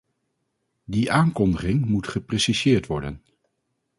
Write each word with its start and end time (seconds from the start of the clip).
Die 0.85 1.11
aankondiging 1.11 1.85
moet 1.85 2.07
gepreciseerd 2.07 2.87
worden. 2.87 3.21